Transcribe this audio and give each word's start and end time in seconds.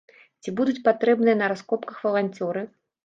Ці 0.45 0.53
будуць 0.61 0.83
патрэбныя 0.87 1.35
на 1.41 1.49
раскопках 1.53 2.01
валанцёры? 2.07 2.65